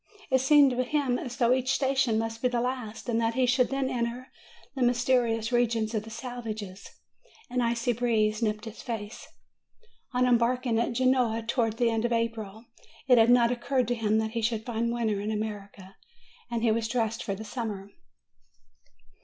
It 0.31 0.41
seemed 0.41 0.71
to 0.71 0.83
him 0.83 1.19
as 1.19 1.37
though 1.37 1.53
each 1.53 1.71
station 1.73 2.17
must 2.17 2.41
be 2.41 2.47
the 2.47 2.59
last, 2.59 3.07
and 3.07 3.21
that 3.21 3.35
he 3.35 3.45
should 3.45 3.69
then 3.69 3.87
enter 3.87 4.31
the 4.73 4.81
mysterious 4.81 5.51
regions 5.51 5.93
of 5.93 6.01
the 6.01 6.09
savages. 6.09 6.89
An 7.51 7.61
icy 7.61 7.93
breeze 7.93 8.41
nipped 8.41 8.65
his 8.65 8.81
face. 8.81 9.27
On 10.11 10.25
embark 10.25 10.65
ing 10.65 10.79
at 10.79 10.93
Genoa, 10.93 11.43
towards 11.47 11.75
the 11.75 11.91
end 11.91 12.03
of 12.03 12.11
April, 12.13 12.65
it 13.07 13.19
had 13.19 13.29
not 13.29 13.51
oc 13.51 13.63
curred 13.63 13.85
to 13.89 13.93
him 13.93 14.17
that 14.17 14.31
he 14.31 14.41
should 14.41 14.65
find 14.65 14.91
winter 14.91 15.21
in 15.21 15.29
America, 15.29 15.95
and 16.49 16.63
he 16.63 16.71
was 16.71 16.87
dressed 16.87 17.21
for 17.23 17.37
summer. 17.43 17.91